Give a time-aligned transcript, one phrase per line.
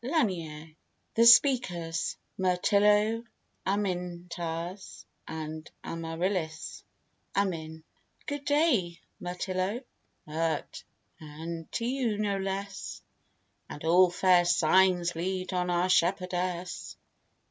[0.03, 0.75] LANIERE
[1.13, 3.23] THE SPEAKERS: MIRTILLO,
[3.67, 6.83] AMINTAS, AND AMARILLIS
[7.35, 7.83] AMIN.
[8.25, 9.83] Good day, Mirtillo.
[10.27, 10.83] MIRT.
[11.19, 13.03] And to you no less;
[13.69, 16.97] And all fair signs lead on our shepherdess.